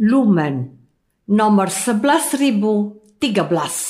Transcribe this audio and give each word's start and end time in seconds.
Lumen 0.00 0.80
nomor 1.26 1.68
11013. 1.68 3.89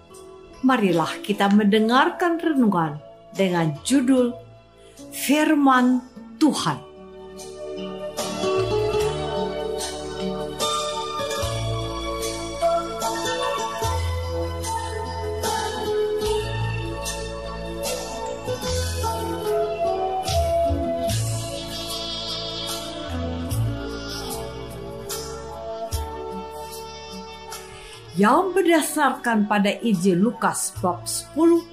marilah 0.61 1.09
kita 1.25 1.49
mendengarkan 1.49 2.37
renungan 2.37 3.01
dengan 3.33 3.73
judul 3.81 4.33
Firman 5.11 6.01
Tuhan. 6.37 6.90
Yang 28.21 28.53
berdasarkan 28.53 29.49
pada 29.49 29.81
Injil 29.81 30.21
Lukas 30.21 30.77
bab 30.77 31.09
10 31.09 31.65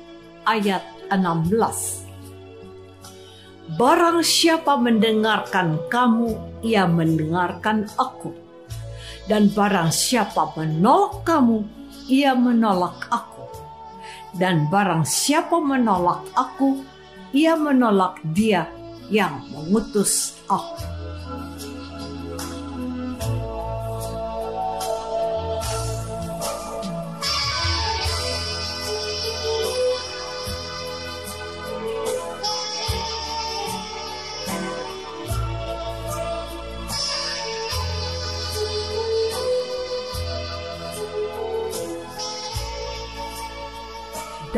ayat 0.49 0.81
16. 1.13 1.53
Barang 3.77 4.25
siapa 4.25 4.81
mendengarkan 4.81 5.77
kamu, 5.93 6.41
ia 6.65 6.89
mendengarkan 6.89 7.85
aku. 8.01 8.33
Dan 9.29 9.53
barang 9.53 9.93
siapa 9.93 10.57
menolak 10.57 11.21
kamu, 11.29 11.69
ia 12.09 12.33
menolak 12.33 12.97
aku. 13.13 13.45
Dan 14.33 14.73
barang 14.73 15.05
siapa 15.05 15.61
menolak 15.61 16.25
aku, 16.33 16.81
ia 17.37 17.61
menolak 17.61 18.25
dia 18.33 18.73
yang 19.13 19.45
mengutus 19.53 20.41
aku. 20.49 20.98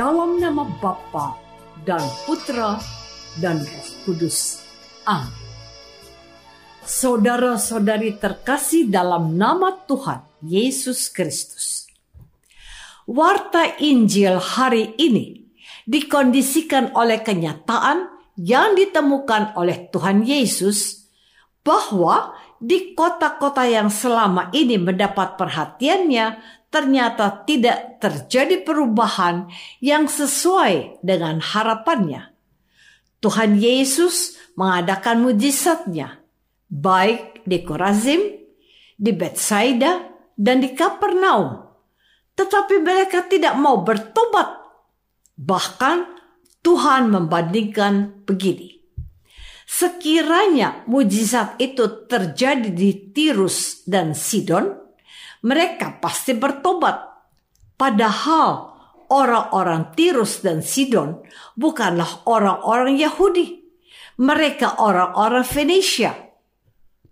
Dalam 0.00 0.40
nama 0.40 0.64
Bapa 0.80 1.36
dan 1.84 2.00
Putra 2.24 2.80
dan 3.36 3.60
Roh 3.60 3.88
Kudus. 4.08 4.64
Amin. 5.04 5.28
Saudara-saudari 6.80 8.16
terkasih 8.16 8.88
dalam 8.88 9.36
nama 9.36 9.76
Tuhan 9.84 10.24
Yesus 10.40 11.12
Kristus. 11.12 11.84
Warta 13.04 13.76
Injil 13.76 14.40
hari 14.40 14.96
ini 14.96 15.52
dikondisikan 15.84 16.96
oleh 16.96 17.20
kenyataan 17.20 18.08
yang 18.40 18.72
ditemukan 18.80 19.52
oleh 19.52 19.92
Tuhan 19.92 20.24
Yesus 20.24 21.12
bahwa 21.60 22.32
di 22.56 22.96
kota-kota 22.96 23.68
yang 23.68 23.92
selama 23.92 24.48
ini 24.56 24.80
mendapat 24.80 25.36
perhatiannya 25.36 26.40
ternyata 26.70 27.42
tidak 27.44 27.98
terjadi 27.98 28.62
perubahan 28.62 29.50
yang 29.82 30.06
sesuai 30.06 31.02
dengan 31.02 31.42
harapannya. 31.42 32.30
Tuhan 33.20 33.60
Yesus 33.60 34.40
mengadakan 34.56 35.20
mujizatnya, 35.20 36.24
baik 36.72 37.44
di 37.44 37.58
Korazim, 37.60 38.22
di 38.96 39.12
Bethsaida, 39.12 40.08
dan 40.38 40.64
di 40.64 40.72
Kapernaum. 40.72 41.68
Tetapi 42.32 42.80
mereka 42.80 43.28
tidak 43.28 43.52
mau 43.60 43.84
bertobat. 43.84 44.56
Bahkan 45.36 45.98
Tuhan 46.64 47.12
membandingkan 47.12 48.24
begini. 48.24 48.80
Sekiranya 49.68 50.82
mujizat 50.88 51.60
itu 51.60 52.08
terjadi 52.08 52.72
di 52.72 53.12
Tirus 53.12 53.84
dan 53.84 54.16
Sidon, 54.16 54.79
mereka 55.40 55.96
pasti 56.00 56.36
bertobat. 56.36 57.08
Padahal 57.80 58.76
orang-orang 59.08 59.96
Tirus 59.96 60.44
dan 60.44 60.60
Sidon 60.60 61.24
bukanlah 61.56 62.28
orang-orang 62.28 63.00
Yahudi. 63.00 63.60
Mereka 64.20 64.76
orang-orang 64.76 65.44
Venesia. 65.48 66.12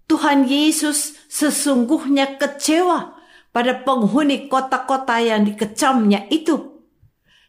Tuhan 0.09 0.49
Yesus 0.49 1.17
sesungguhnya 1.29 2.37
kecewa 2.37 3.17
pada 3.53 3.81
penghuni 3.81 4.49
kota-kota 4.49 5.21
yang 5.21 5.45
dikecamnya 5.49 6.29
itu. 6.29 6.85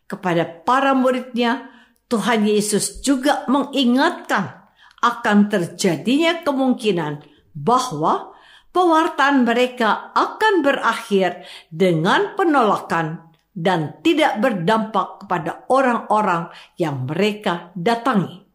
Kepada 0.08 0.48
para 0.48 0.96
muridnya, 0.96 1.70
Tuhan 2.10 2.48
Yesus 2.48 3.04
juga 3.06 3.46
mengingatkan 3.52 4.60
akan 5.00 5.38
terjadinya 5.48 6.44
kemungkinan 6.44 7.24
bahwa 7.56 8.36
pewartaan 8.70 9.46
mereka 9.46 10.14
akan 10.14 10.62
berakhir 10.62 11.46
dengan 11.74 12.38
penolakan 12.38 13.30
dan 13.60 14.00
tidak 14.06 14.40
berdampak 14.40 15.26
kepada 15.26 15.66
orang-orang 15.68 16.54
yang 16.78 17.04
mereka 17.04 17.74
datangi. 17.76 18.46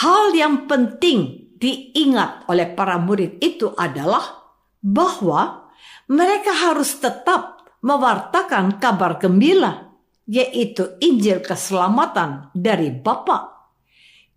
Hal 0.00 0.32
yang 0.32 0.70
penting 0.70 1.50
diingat 1.60 2.48
oleh 2.48 2.70
para 2.72 2.96
murid 2.96 3.42
itu 3.42 3.74
adalah 3.76 4.54
bahwa 4.80 5.68
mereka 6.08 6.54
harus 6.70 6.96
tetap 6.96 7.68
mewartakan 7.84 8.80
kabar 8.80 9.20
gembira, 9.20 9.92
yaitu 10.24 10.96
Injil 11.02 11.44
keselamatan 11.44 12.54
dari 12.56 12.88
Bapa. 12.94 13.68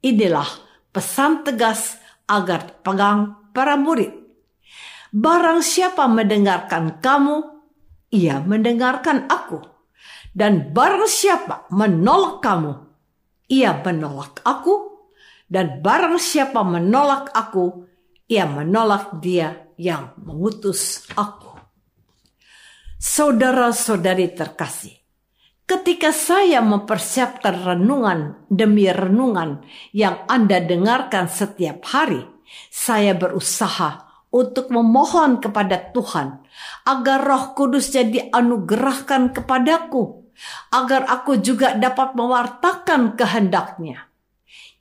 Inilah 0.04 0.48
pesan 0.92 1.48
tegas 1.48 1.96
agar 2.28 2.84
pegang 2.84 3.52
para 3.56 3.80
murid 3.80 4.23
Barang 5.14 5.62
siapa 5.62 6.10
mendengarkan 6.10 6.98
kamu, 6.98 7.46
ia 8.10 8.42
mendengarkan 8.42 9.30
aku. 9.30 9.62
Dan 10.34 10.74
barang 10.74 11.06
siapa 11.06 11.70
menolak 11.70 12.42
kamu, 12.42 12.74
ia 13.46 13.78
menolak 13.78 14.42
aku, 14.42 15.06
dan 15.46 15.86
barang 15.86 16.18
siapa 16.18 16.66
menolak 16.66 17.30
aku, 17.30 17.86
ia 18.26 18.50
menolak 18.50 19.22
dia 19.22 19.70
yang 19.78 20.18
mengutus 20.18 21.06
aku. 21.14 21.54
Saudara-saudari 22.98 24.34
terkasih, 24.34 24.98
ketika 25.70 26.10
saya 26.10 26.66
mempersiapkan 26.66 27.54
renungan 27.62 28.50
demi 28.50 28.90
renungan 28.90 29.62
yang 29.94 30.26
Anda 30.26 30.58
dengarkan 30.58 31.30
setiap 31.30 31.86
hari, 31.86 32.26
saya 32.74 33.14
berusaha 33.14 34.13
untuk 34.34 34.74
memohon 34.74 35.38
kepada 35.38 35.94
Tuhan. 35.94 36.42
Agar 36.90 37.22
Roh 37.22 37.54
Kudus 37.54 37.94
jadi 37.94 38.34
anugerahkan 38.34 39.30
kepadaku, 39.38 40.26
agar 40.74 41.06
aku 41.06 41.38
juga 41.38 41.78
dapat 41.78 42.18
mewartakan 42.18 43.14
kehendaknya. 43.14 44.10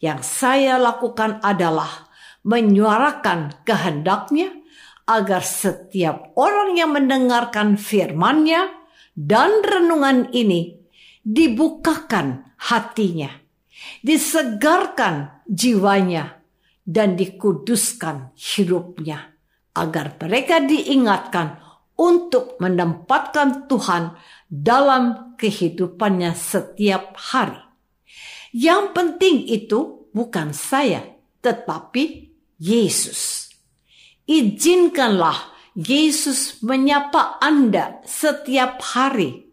Yang 0.01 0.25
saya 0.25 0.81
lakukan 0.81 1.39
adalah 1.45 2.09
menyuarakan 2.49 3.63
kehendaknya. 3.69 4.57
Agar 5.03 5.43
setiap 5.43 6.31
orang 6.39 6.79
yang 6.79 6.95
mendengarkan 6.95 7.75
firman-Nya 7.75 8.71
dan 9.19 9.61
renungan 9.61 10.31
ini 10.31 10.79
dibukakan 11.27 12.55
hatinya, 12.71 13.29
disegarkan 14.07 15.43
jiwanya, 15.51 16.39
dan 16.87 17.19
dikuduskan 17.19 18.31
hidupnya, 18.39 19.32
agar 19.73 20.17
mereka 20.21 20.61
diingatkan 20.61 21.61
untuk 21.97 22.57
menempatkan 22.61 23.69
Tuhan 23.69 24.17
dalam 24.49 25.37
kehidupannya 25.37 26.33
setiap 26.37 27.17
hari. 27.17 27.61
Yang 28.53 28.85
penting 28.93 29.37
itu 29.49 30.11
bukan 30.13 30.53
saya, 30.53 31.01
tetapi 31.41 32.35
Yesus. 32.61 33.49
Izinkanlah 34.29 35.53
Yesus 35.73 36.61
menyapa 36.61 37.41
Anda 37.41 38.05
setiap 38.05 38.85
hari. 38.93 39.49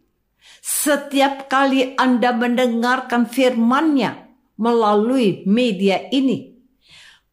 Setiap 0.60 1.48
kali 1.48 1.95
Anda 1.95 2.36
mendengarkan 2.36 3.25
firman-Nya 3.25 4.27
melalui 4.60 5.48
media 5.48 6.12
ini. 6.12 6.60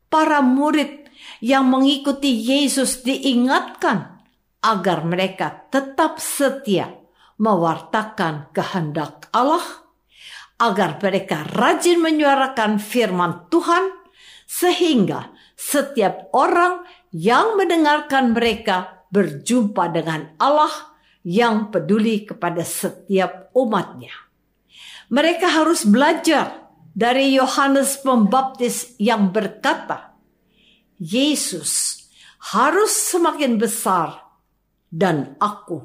Para 0.07 0.39
murid 0.39 1.06
yang 1.41 1.69
mengikuti 1.69 2.33
Yesus 2.33 3.05
diingatkan 3.05 4.23
agar 4.65 5.07
mereka 5.07 5.69
tetap 5.71 6.19
setia 6.19 6.91
mewartakan 7.37 8.51
kehendak 8.57 9.29
Allah, 9.31 9.63
agar 10.57 10.97
mereka 10.97 11.45
rajin 11.53 12.01
menyuarakan 12.01 12.81
firman 12.81 13.47
Tuhan, 13.53 13.93
sehingga 14.49 15.37
setiap 15.53 16.33
orang 16.33 16.85
yang 17.13 17.61
mendengarkan 17.61 18.33
mereka 18.33 19.05
berjumpa 19.13 19.93
dengan 19.93 20.33
Allah 20.41 20.73
yang 21.27 21.69
peduli 21.69 22.25
kepada 22.25 22.65
setiap 22.65 23.53
umatnya. 23.53 24.13
Mereka 25.13 25.47
harus 25.47 25.87
belajar 25.87 26.67
dari 26.97 27.37
Yohanes 27.37 28.01
Pembaptis 28.01 28.97
yang 28.97 29.31
berkata, 29.31 30.16
Yesus 30.97 32.05
harus 32.53 32.93
semakin 32.93 33.61
besar 33.61 34.23
dan 34.89 35.37
aku 35.43 35.85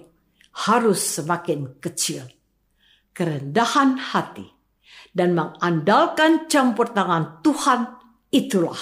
harus 0.67 0.99
semakin 0.99 1.79
kecil. 1.79 2.27
Kerendahan 3.11 3.99
hati 3.99 4.47
dan 5.11 5.35
mengandalkan 5.35 6.47
campur 6.47 6.95
tangan 6.95 7.43
Tuhan 7.43 7.99
itulah 8.31 8.79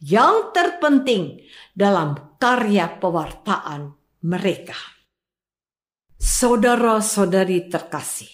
yang 0.00 0.52
terpenting 0.56 1.44
dalam 1.76 2.36
karya 2.40 2.96
pewartaan 2.96 3.92
mereka. 4.24 4.76
Saudara-saudari 6.16 7.68
terkasih, 7.68 8.32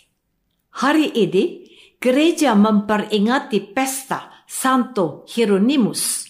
hari 0.78 1.10
ini 1.10 1.66
gereja 1.98 2.54
memperingati 2.54 3.58
pesta 3.74 4.46
Santo 4.46 5.26
Hieronymus, 5.26 6.21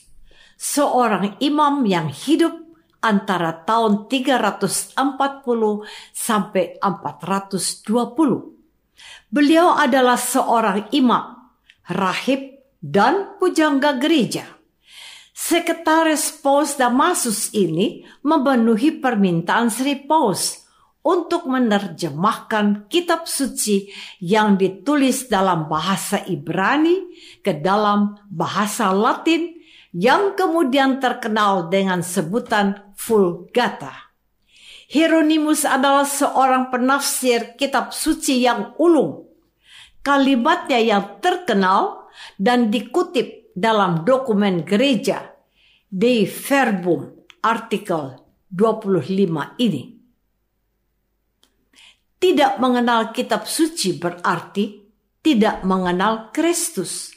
seorang 0.63 1.43
imam 1.43 1.83
yang 1.83 2.07
hidup 2.07 2.55
antara 3.03 3.67
tahun 3.67 4.07
340 4.07 4.95
sampai 6.15 6.79
420. 6.79 7.83
Beliau 9.27 9.75
adalah 9.75 10.15
seorang 10.15 10.87
imam, 10.95 11.51
rahib, 11.91 12.63
dan 12.79 13.35
pujangga 13.43 13.99
gereja 13.99 14.63
Sekretaris 15.43 16.39
Pos 16.39 16.79
Damasus 16.79 17.51
ini 17.51 18.07
memenuhi 18.23 19.03
permintaan 19.03 19.75
Sri 19.75 19.99
Pos 20.07 20.63
untuk 21.03 21.51
menerjemahkan 21.51 22.87
kitab 22.87 23.27
suci 23.27 23.91
yang 24.23 24.55
ditulis 24.55 25.27
dalam 25.27 25.67
bahasa 25.67 26.23
Ibrani 26.31 27.11
ke 27.43 27.59
dalam 27.59 28.23
bahasa 28.31 28.95
Latin 28.95 29.62
yang 29.93 30.33
kemudian 30.33 30.99
terkenal 30.99 31.69
dengan 31.69 32.01
sebutan 32.01 32.97
Vulgata. 32.97 34.13
Hieronymus 34.93 35.65
adalah 35.65 36.05
seorang 36.05 36.69
penafsir 36.69 37.57
kitab 37.57 37.97
suci 37.97 38.45
yang 38.45 38.77
ulung. 38.77 39.25
Kalimatnya 40.05 40.81
yang 40.83 41.05
terkenal 41.23 42.11
dan 42.37 42.69
dikutip 42.69 43.55
dalam 43.57 44.05
dokumen 44.05 44.65
gereja 44.65 45.33
Dei 45.89 46.25
Verbum 46.25 47.25
artikel 47.45 48.21
25 48.49 49.61
ini. 49.61 49.83
Tidak 52.21 52.53
mengenal 52.61 53.11
kitab 53.17 53.49
suci 53.49 53.97
berarti 53.97 54.83
tidak 55.25 55.65
mengenal 55.65 56.31
Kristus. 56.35 57.11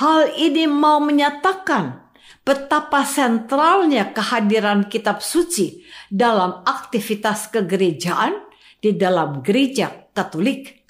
Hal 0.00 0.32
ini 0.34 0.64
mau 0.64 0.98
menyatakan 0.98 2.01
betapa 2.42 3.06
sentralnya 3.06 4.10
kehadiran 4.10 4.90
kitab 4.90 5.22
suci 5.22 5.86
dalam 6.10 6.66
aktivitas 6.66 7.50
kegerejaan 7.50 8.34
di 8.82 8.94
dalam 8.98 9.40
gereja 9.46 10.10
Katolik. 10.12 10.84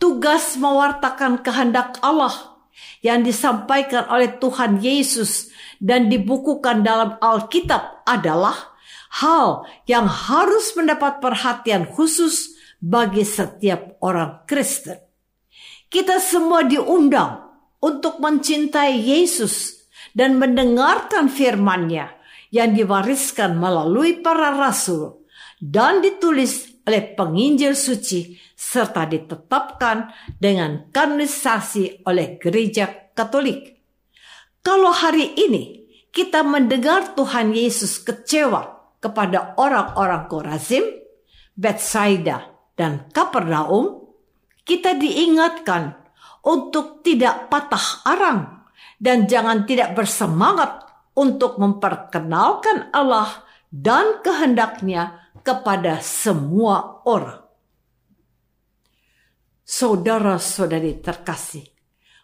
Tugas 0.00 0.58
mewartakan 0.58 1.46
kehendak 1.46 2.00
Allah 2.02 2.58
yang 3.04 3.22
disampaikan 3.22 4.08
oleh 4.10 4.34
Tuhan 4.40 4.82
Yesus 4.82 5.52
dan 5.78 6.10
dibukukan 6.10 6.82
dalam 6.82 7.20
Alkitab 7.22 8.02
adalah 8.02 8.74
hal 9.22 9.68
yang 9.86 10.08
harus 10.08 10.74
mendapat 10.74 11.22
perhatian 11.22 11.86
khusus 11.86 12.56
bagi 12.82 13.22
setiap 13.22 14.00
orang 14.02 14.42
Kristen. 14.48 14.98
Kita 15.86 16.18
semua 16.18 16.66
diundang 16.66 17.46
untuk 17.78 18.18
mencintai 18.18 18.96
Yesus 18.98 19.81
dan 20.12 20.36
mendengarkan 20.40 21.28
firman-Nya 21.32 22.12
yang 22.52 22.76
diwariskan 22.76 23.56
melalui 23.56 24.20
para 24.20 24.52
rasul 24.52 25.24
dan 25.58 26.04
ditulis 26.04 26.72
oleh 26.82 27.14
penginjil 27.14 27.72
suci 27.72 28.36
serta 28.52 29.06
ditetapkan 29.08 30.12
dengan 30.36 30.90
kanonisasi 30.90 32.04
oleh 32.06 32.36
gereja 32.38 33.12
Katolik. 33.12 33.76
Kalau 34.64 34.88
hari 34.88 35.36
ini 35.36 35.84
kita 36.14 36.40
mendengar 36.40 37.12
Tuhan 37.12 37.52
Yesus 37.52 38.00
kecewa 38.00 38.96
kepada 39.02 39.52
orang-orang 39.58 40.30
Korazim, 40.30 40.84
Bethsaida, 41.52 42.52
dan 42.72 43.10
Kapernaum, 43.12 44.06
kita 44.62 44.96
diingatkan 44.96 45.98
untuk 46.46 47.02
tidak 47.04 47.50
patah 47.50 48.06
arang 48.06 48.61
dan 49.02 49.26
jangan 49.26 49.66
tidak 49.66 49.98
bersemangat 49.98 50.86
untuk 51.18 51.58
memperkenalkan 51.58 52.94
Allah 52.94 53.42
dan 53.66 54.22
kehendaknya 54.22 55.34
kepada 55.42 55.98
semua 55.98 57.02
orang. 57.02 57.42
Saudara-saudari 59.66 61.02
terkasih, 61.02 61.72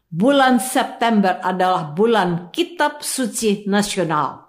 Bulan 0.08 0.56
September 0.56 1.36
adalah 1.44 1.92
bulan 1.92 2.48
Kitab 2.48 3.04
Suci 3.04 3.68
Nasional. 3.68 4.40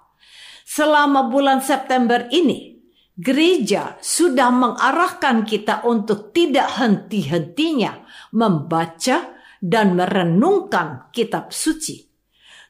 Selama 0.64 1.28
bulan 1.28 1.60
September 1.60 2.32
ini, 2.32 2.80
gereja 3.12 4.00
sudah 4.00 4.56
mengarahkan 4.56 5.44
kita 5.44 5.84
untuk 5.84 6.32
tidak 6.32 6.80
henti-hentinya 6.80 8.08
membaca 8.32 9.36
dan 9.60 10.00
merenungkan 10.00 11.12
kitab 11.12 11.52
suci. 11.52 12.09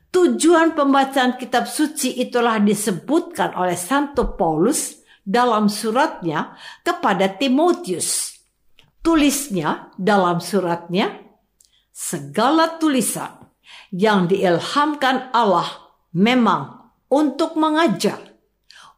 Tujuan 0.10 0.74
pembacaan 0.74 1.38
kitab 1.38 1.70
suci 1.70 2.18
itulah 2.18 2.58
disebutkan 2.58 3.54
oleh 3.54 3.78
Santo 3.78 4.34
Paulus 4.34 5.06
dalam 5.22 5.70
suratnya 5.70 6.58
kepada 6.82 7.30
Timotius. 7.30 8.42
Tulisnya 9.06 9.94
dalam 10.02 10.42
suratnya, 10.42 11.14
segala 11.94 12.82
tulisan 12.82 13.54
yang 13.94 14.26
diilhamkan 14.26 15.30
Allah 15.30 15.94
memang 16.18 16.90
untuk 17.14 17.54
mengajar, 17.54 18.18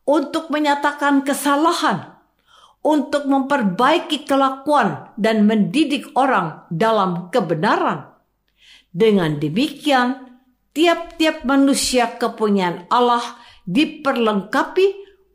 untuk 0.07 0.47
menyatakan 0.47 1.27
kesalahan, 1.27 2.15
untuk 2.79 3.27
memperbaiki 3.27 4.23
kelakuan 4.23 5.11
dan 5.19 5.43
mendidik 5.43 6.07
orang 6.15 6.63
dalam 6.71 7.27
kebenaran. 7.35 8.09
Dengan 8.91 9.39
demikian, 9.39 10.30
tiap-tiap 10.71 11.43
manusia 11.43 12.15
kepunyaan 12.15 12.87
Allah 12.87 13.23
diperlengkapi 13.67 14.87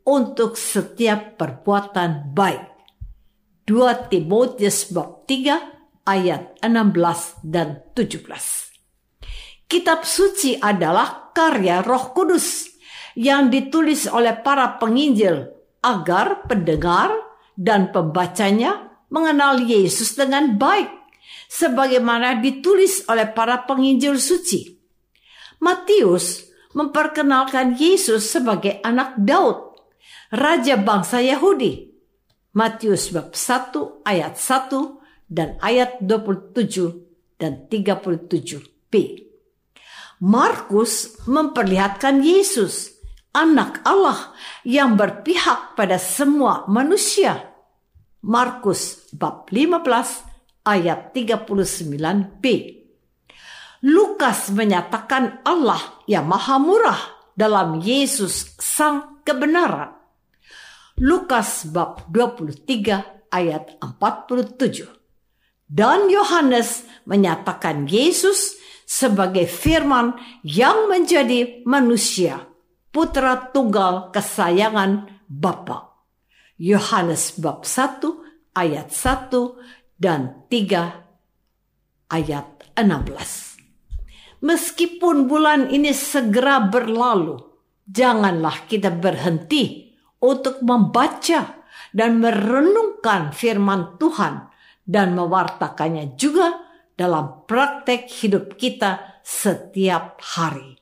untuk 0.07 0.57
setiap 0.57 1.37
perbuatan 1.37 2.33
baik. 2.33 2.63
2 3.67 4.07
Timotius 4.07 4.87
bab 4.95 5.27
3 5.27 6.07
ayat 6.07 6.55
16 6.63 7.43
dan 7.43 7.83
17. 7.91 9.67
Kitab 9.67 10.07
suci 10.07 10.55
adalah 10.55 11.35
karya 11.35 11.83
Roh 11.83 12.15
Kudus 12.15 12.71
yang 13.19 13.51
ditulis 13.51 14.07
oleh 14.07 14.39
para 14.39 14.79
penginjil 14.79 15.51
agar 15.83 16.47
pendengar 16.47 17.11
dan 17.59 17.91
pembacanya 17.91 18.87
mengenal 19.11 19.59
Yesus 19.59 20.15
dengan 20.15 20.55
baik 20.55 20.87
sebagaimana 21.51 22.39
ditulis 22.39 23.03
oleh 23.11 23.27
para 23.27 23.67
penginjil 23.67 24.15
suci. 24.15 24.76
Matius 25.57 26.47
memperkenalkan 26.77 27.73
Yesus 27.73 28.29
sebagai 28.29 28.77
anak 28.85 29.17
Daud, 29.17 29.81
raja 30.29 30.77
bangsa 30.77 31.17
Yahudi. 31.23 31.89
Matius 32.53 33.13
bab 33.13 33.33
1 33.33 34.05
ayat 34.05 34.37
1 34.37 35.29
dan 35.29 35.57
ayat 35.61 36.01
27 36.01 37.37
dan 37.37 37.69
37b. 37.69 38.93
Markus 40.17 41.21
memperlihatkan 41.29 42.25
Yesus, 42.25 42.97
anak 43.33 43.85
Allah 43.85 44.33
yang 44.65 44.97
berpihak 44.97 45.77
pada 45.77 46.01
semua 46.01 46.65
manusia. 46.65 47.53
Markus 48.25 49.05
bab 49.13 49.45
15 49.53 50.65
ayat 50.65 51.13
39b. 51.13 52.45
Lukas 53.87 54.51
menyatakan 54.51 55.39
Allah 55.47 55.79
yang 56.11 56.27
maha 56.27 56.59
murah 56.59 56.99
dalam 57.39 57.79
Yesus 57.79 58.59
sang 58.59 59.23
kebenaran. 59.23 59.95
Lukas 60.99 61.63
bab 61.71 62.03
23 62.11 63.31
ayat 63.31 63.79
47. 63.79 64.91
Dan 65.71 66.11
Yohanes 66.11 66.83
menyatakan 67.07 67.87
Yesus 67.87 68.59
sebagai 68.83 69.47
firman 69.47 70.19
yang 70.43 70.91
menjadi 70.91 71.63
manusia, 71.63 72.43
putra 72.91 73.39
tunggal 73.55 74.11
kesayangan 74.11 75.07
Bapa. 75.31 75.95
Yohanes 76.59 77.39
bab 77.39 77.63
1 77.63 78.03
ayat 78.51 78.91
1 78.91 79.31
dan 79.95 80.43
3 80.51 82.11
ayat 82.11 82.47
16. 82.75 83.46
Meskipun 84.37 85.25
bulan 85.25 85.73
ini 85.73 85.89
segera 85.97 86.61
berlalu, 86.61 87.41
janganlah 87.89 88.69
kita 88.69 88.93
berhenti 88.93 89.89
untuk 90.21 90.61
membaca 90.61 91.65
dan 91.89 92.21
merenungkan 92.21 93.33
firman 93.33 93.97
Tuhan 93.97 94.45
dan 94.85 95.17
mewartakannya 95.17 96.13
juga 96.13 96.53
dalam 96.93 97.49
praktek 97.49 98.05
hidup 98.05 98.57
kita 98.61 99.21
setiap 99.25 100.21
hari. 100.21 100.77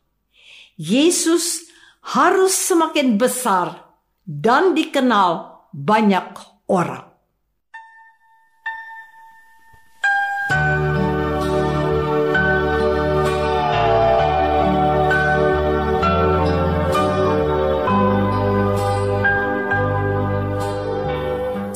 Yesus 0.76 1.72
harus 2.12 2.52
semakin 2.52 3.16
besar 3.16 3.96
dan 4.28 4.76
dikenal 4.76 5.64
banyak 5.72 6.36
orang. 6.68 7.15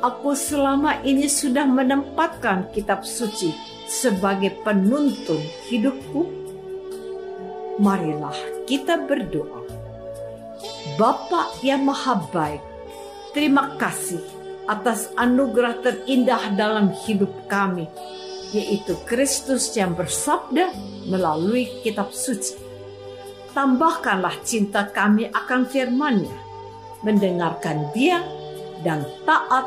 Aku 0.00 0.32
selama 0.32 1.04
ini 1.04 1.28
sudah 1.28 1.68
menempatkan 1.68 2.72
kitab 2.72 3.04
suci 3.04 3.52
sebagai 3.84 4.56
penuntun 4.64 5.40
hidupku? 5.68 6.26
Marilah 7.80 8.36
kita 8.68 9.04
berdoa. 9.04 9.60
Bapa 10.96 11.56
yang 11.64 11.88
maha 11.88 12.20
baik, 12.28 12.60
terima 13.32 13.76
kasih 13.80 14.20
atas 14.68 15.08
anugerah 15.16 15.80
terindah 15.80 16.52
dalam 16.56 16.92
hidup 17.08 17.32
kami, 17.48 17.88
yaitu 18.52 18.96
Kristus 19.08 19.72
yang 19.76 19.96
bersabda 19.96 20.72
melalui 21.08 21.68
kitab 21.80 22.12
suci. 22.12 22.56
Tambahkanlah 23.50 24.44
cinta 24.46 24.86
kami 24.86 25.26
akan 25.32 25.66
firman-Nya, 25.66 26.36
mendengarkan 27.02 27.90
Dia 27.96 28.22
dan 28.86 29.02
taat 29.26 29.66